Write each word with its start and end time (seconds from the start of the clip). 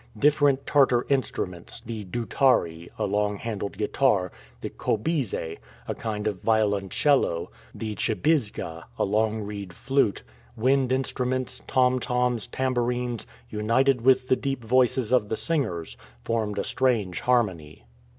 Different 0.17 0.65
Tartar 0.65 1.05
instruments, 1.09 1.79
the 1.79 2.05
"doutare," 2.05 2.89
a 2.97 3.05
long 3.05 3.37
handled 3.37 3.77
guitar, 3.77 4.31
the 4.61 4.71
"kobize," 4.71 5.35
a 5.87 5.93
kind 5.95 6.25
of 6.25 6.41
violoncello, 6.41 7.51
the 7.75 7.93
"tschibyzga," 7.93 8.85
a 8.97 9.05
long 9.05 9.41
reed 9.43 9.73
flute; 9.73 10.23
wind 10.55 10.91
instruments, 10.91 11.61
tom 11.67 11.99
toms, 11.99 12.47
tambourines, 12.47 13.27
united 13.51 14.01
with 14.01 14.27
the 14.27 14.35
deep 14.35 14.63
voices 14.63 15.11
of 15.13 15.29
the 15.29 15.37
singers, 15.37 15.95
formed 16.19 16.57
a 16.57 16.63
strange 16.63 17.19
harmony. 17.19 17.83